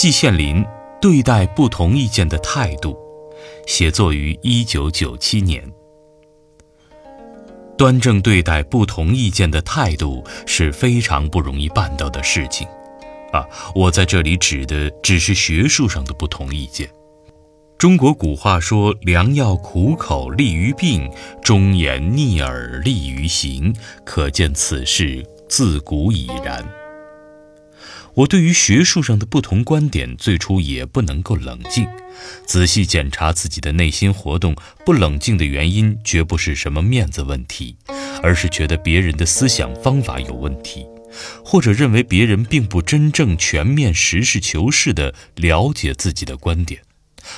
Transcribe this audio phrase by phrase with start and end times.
[0.00, 0.64] 季羡林
[0.98, 2.96] 对待不同意见的态度，
[3.66, 5.62] 写作于一九九七年。
[7.76, 12.66] 端正对待不同意见的态度是非常不容易办到的事情，
[13.30, 16.88] 啊，我在这里指的只是学术上的不同意见。
[17.76, 21.10] 中国古话说：“良药苦口利于病，
[21.42, 23.74] 忠言逆耳利于行。”
[24.06, 26.79] 可见此事自古已然。
[28.14, 31.86] 我对于学术上的不同观点，最初也不能够冷静。
[32.44, 37.76] 仔细检查自己的内心活动，不冷静的原因绝不是什么面子问题，
[38.22, 40.84] 而是觉得别人的思想方法有问题，
[41.44, 46.82] 或者认为别人并不真正全面、实事求是地了解自己的观点，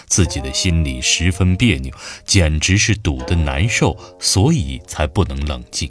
[0.06, 1.92] 自己的心里十分别扭，
[2.24, 5.90] 简直是堵得难受，所以才不能冷静。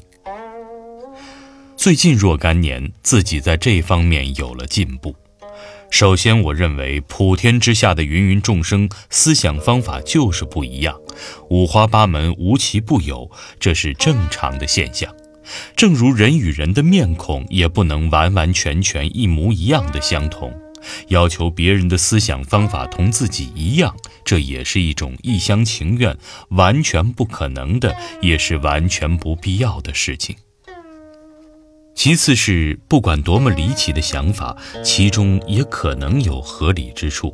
[1.81, 5.16] 最近若干年，自己在这方面有了进步。
[5.89, 10.95] 首先，我认为普天之下的芸芸众生思想方法就是不一样，
[11.50, 15.11] 五花八门，无奇不有，这是正常的现象。
[15.75, 20.53] 正如人与人的面孔也不能完完全全一模一样的相同，
[21.08, 26.16] 要求别人的思想方法同自己一样，这也是一种一厢情愿、
[26.50, 30.36] 完全不可能的，也是完全不必要的事情。
[31.94, 37.34] 其次是，不管多么离奇的想法，其中也可能有合理之处。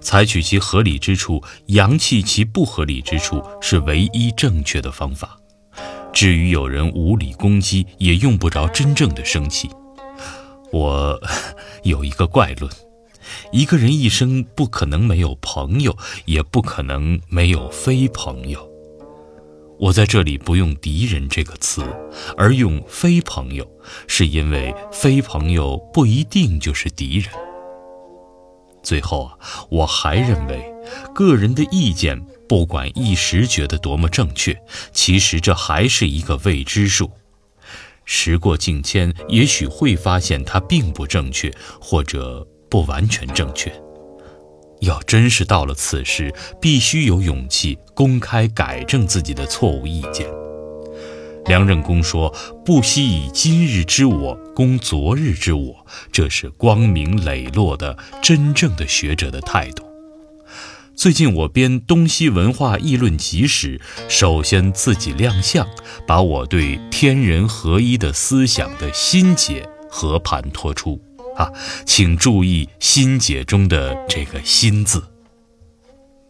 [0.00, 5.38] 采取其合理之处，扬弃其不合理之处，是唯一正确的方法。
[6.12, 9.68] 至于有人无理攻击，也用不着真正的生气。
[10.72, 11.20] 我
[11.82, 12.70] 有一个怪论：
[13.52, 18.75] 一个人一生不可能没有朋友，也不可能没有非朋友。
[19.78, 21.84] 我在这里不用“敌人”这个词，
[22.36, 23.68] 而用“非朋友”，
[24.08, 27.28] 是因为非朋友不一定就是敌人。
[28.82, 29.38] 最后啊，
[29.68, 30.72] 我还认为，
[31.14, 34.56] 个人的意见不管一时觉得多么正确，
[34.92, 37.10] 其实这还是一个未知数。
[38.04, 43.72] 时过境迁，也许会发现它并不正确，或者不完全正确。
[44.80, 50.26] 要真是到了此时，必须有勇气公开改正自己的错误意见。
[51.46, 52.34] 梁任公说
[52.66, 59.84] ：“不惜以今日之我攻昨日之我，这是光明磊落的真正的学者的态度。”
[60.96, 65.68] 最近我编《东西文化议论集》时，首先自己亮相，
[66.06, 71.00] 把我对天人合一的思想的心结和盘托出。
[71.36, 71.52] 啊，
[71.84, 75.02] 请注意心解中的这个“心”字。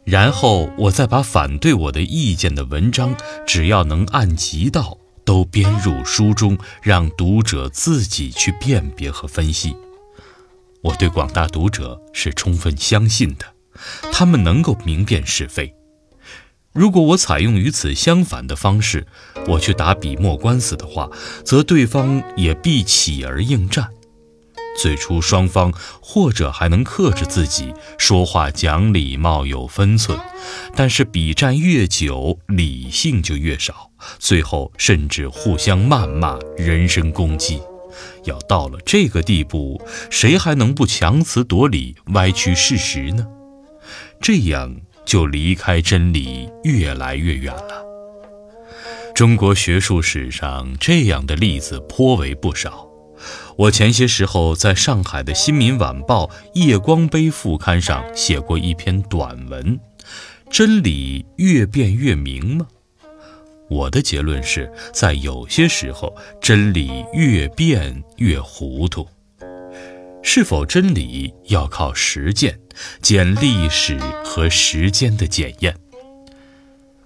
[0.04, 9.76] 然后我再把反对我的意见的文章，只要能按及到，都编入书中，让读者自己去辨别和分析。
[10.82, 13.46] 我对广大读者是充分相信的，
[14.12, 15.74] 他们能够明辨是非。
[16.72, 19.06] 如果我采用与此相反的方式，
[19.48, 21.10] 我去打笔墨官司的话，
[21.44, 23.90] 则对方也必起而应战。
[24.76, 30.18] 最初双方或者还能克制自己，说话讲礼貌有分寸，
[30.74, 37.60] 但是比战越久，理性就越少，最后甚至互相谩骂、人身攻击。
[38.24, 43.26] 要到了这个地步，谁还能不强词夺理、歪曲事实呢？
[44.20, 47.84] 这样就离开真理越来越远了。
[49.14, 52.85] 中国学术史上这样的例子颇为不少。
[53.56, 59.78] 我前些时候在上海的《新民晚报》夜光杯副刊上写过一篇短文
[60.50, 62.66] ：“真理越辩越明吗？”
[63.68, 69.08] 我的结论是在有些时候，真理越辩越糊涂。
[70.22, 72.58] 是否真理要靠实践，
[73.00, 75.76] 检历史和时间的检验。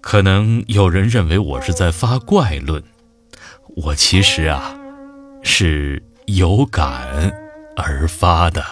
[0.00, 2.82] 可能有人认为我是在发怪论，
[3.76, 4.79] 我其实啊，
[5.62, 6.02] 是。
[6.36, 7.32] 有感
[7.76, 8.64] 而发的。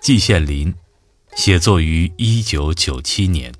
[0.00, 0.74] 季羡林，
[1.36, 3.52] 写作于一九九七年。